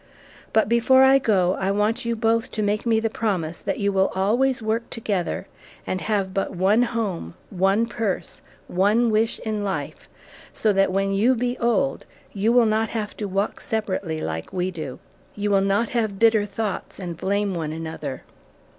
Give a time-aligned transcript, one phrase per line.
[0.51, 3.91] But before I go, I want you both to make me the promise that you
[3.91, 5.45] will always work together,
[5.85, 10.09] and have but one home, one purse, one wish in life,
[10.55, 14.71] so that when you be old, you will not have to walk separately like we
[14.71, 14.97] do.
[15.35, 18.23] You will not have bitter thoughts and blame one another."